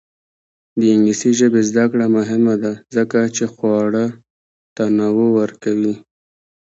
[0.79, 4.05] د انګلیسي ژبې زده کړه مهمه ده ځکه چې خواړه
[4.75, 5.93] تنوع ورکوي.